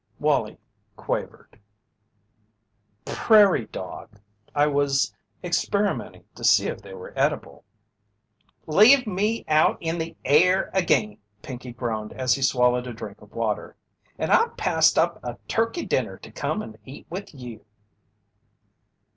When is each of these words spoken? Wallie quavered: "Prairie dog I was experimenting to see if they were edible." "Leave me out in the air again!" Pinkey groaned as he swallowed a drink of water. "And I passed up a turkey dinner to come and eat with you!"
Wallie 0.19 0.57
quavered: 0.95 1.59
"Prairie 3.05 3.67
dog 3.67 4.19
I 4.55 4.65
was 4.65 5.13
experimenting 5.43 6.23
to 6.33 6.43
see 6.43 6.65
if 6.69 6.81
they 6.81 6.95
were 6.95 7.13
edible." 7.15 7.63
"Leave 8.65 9.05
me 9.05 9.45
out 9.47 9.77
in 9.79 9.99
the 9.99 10.17
air 10.25 10.71
again!" 10.73 11.19
Pinkey 11.43 11.71
groaned 11.73 12.13
as 12.13 12.33
he 12.33 12.41
swallowed 12.41 12.87
a 12.87 12.93
drink 12.93 13.21
of 13.21 13.33
water. 13.35 13.75
"And 14.17 14.31
I 14.31 14.47
passed 14.57 14.97
up 14.97 15.23
a 15.23 15.37
turkey 15.47 15.85
dinner 15.85 16.17
to 16.17 16.31
come 16.31 16.63
and 16.63 16.79
eat 16.83 17.05
with 17.11 17.35
you!" 17.35 17.63